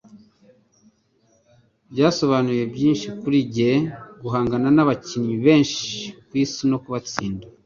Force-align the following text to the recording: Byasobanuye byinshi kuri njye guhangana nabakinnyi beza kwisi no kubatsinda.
Byasobanuye 1.91 2.63
byinshi 2.73 3.07
kuri 3.21 3.37
njye 3.47 3.71
guhangana 4.21 4.67
nabakinnyi 4.75 5.35
beza 5.43 5.79
kwisi 6.27 6.61
no 6.71 6.77
kubatsinda. 6.83 7.45